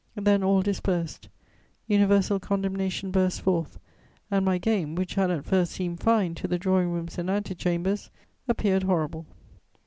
[0.15, 1.29] Then all dispersed;
[1.85, 3.77] universal condemnation burst forth,
[4.31, 7.53] and my game, which had at first seemed fine to the drawing rooms and ante
[7.53, 8.09] chambers,
[8.47, 9.27] appeared horrible.